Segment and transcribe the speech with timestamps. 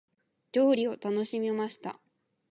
[0.51, 1.99] 料理を楽しみました。